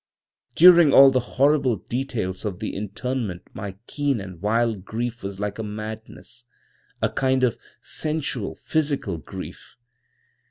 [0.55, 5.59] "During all the horrible details of the interment my keen and wild grief was like
[5.59, 6.43] a madness,
[7.03, 9.75] a kind of sensual, physical grief.